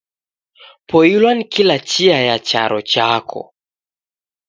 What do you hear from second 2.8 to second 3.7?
chako.